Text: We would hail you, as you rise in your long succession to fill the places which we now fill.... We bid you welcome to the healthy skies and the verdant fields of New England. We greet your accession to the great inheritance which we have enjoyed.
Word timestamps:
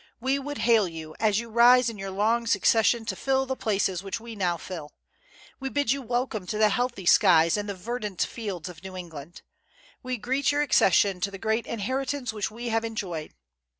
We 0.19 0.39
would 0.39 0.57
hail 0.57 0.87
you, 0.87 1.13
as 1.19 1.37
you 1.39 1.47
rise 1.51 1.87
in 1.87 1.99
your 1.99 2.09
long 2.09 2.47
succession 2.47 3.05
to 3.05 3.15
fill 3.15 3.45
the 3.45 3.55
places 3.55 4.01
which 4.01 4.19
we 4.19 4.35
now 4.35 4.57
fill.... 4.57 4.93
We 5.59 5.69
bid 5.69 5.91
you 5.91 6.01
welcome 6.01 6.47
to 6.47 6.57
the 6.57 6.69
healthy 6.69 7.05
skies 7.05 7.55
and 7.55 7.69
the 7.69 7.75
verdant 7.75 8.23
fields 8.23 8.67
of 8.67 8.81
New 8.83 8.97
England. 8.97 9.43
We 10.01 10.17
greet 10.17 10.51
your 10.51 10.63
accession 10.63 11.21
to 11.21 11.29
the 11.29 11.37
great 11.37 11.67
inheritance 11.67 12.33
which 12.33 12.49
we 12.49 12.69
have 12.69 12.83
enjoyed. 12.83 13.35